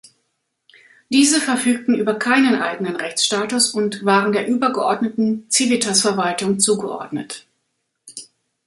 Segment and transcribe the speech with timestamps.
[1.11, 7.45] Diese verfügten über keinen eigenen Rechtsstatus und waren der übergeordneten Civitas-Verwaltung zugeordnet.